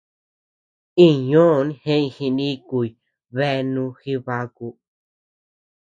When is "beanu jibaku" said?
3.35-4.67